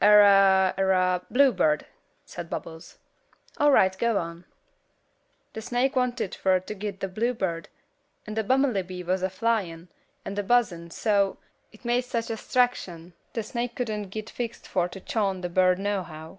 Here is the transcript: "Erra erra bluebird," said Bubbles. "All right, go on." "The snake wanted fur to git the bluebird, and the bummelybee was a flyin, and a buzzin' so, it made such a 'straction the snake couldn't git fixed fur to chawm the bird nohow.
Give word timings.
"Erra 0.00 0.72
erra 0.78 1.20
bluebird," 1.30 1.84
said 2.24 2.48
Bubbles. 2.48 2.96
"All 3.58 3.70
right, 3.70 3.94
go 3.98 4.16
on." 4.16 4.46
"The 5.52 5.60
snake 5.60 5.96
wanted 5.96 6.34
fur 6.34 6.60
to 6.60 6.72
git 6.74 7.00
the 7.00 7.08
bluebird, 7.08 7.68
and 8.26 8.34
the 8.34 8.42
bummelybee 8.42 9.04
was 9.04 9.22
a 9.22 9.28
flyin, 9.28 9.88
and 10.24 10.38
a 10.38 10.42
buzzin' 10.42 10.90
so, 10.92 11.36
it 11.72 11.84
made 11.84 12.06
such 12.06 12.30
a 12.30 12.38
'straction 12.38 13.12
the 13.34 13.42
snake 13.42 13.74
couldn't 13.74 14.08
git 14.08 14.30
fixed 14.30 14.66
fur 14.66 14.88
to 14.88 14.98
chawm 14.98 15.42
the 15.42 15.50
bird 15.50 15.78
nohow. 15.78 16.38